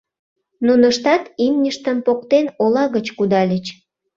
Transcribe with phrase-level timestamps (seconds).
[0.65, 3.65] Нуныштат, имньыштым поктен, ола гыч кудальыч.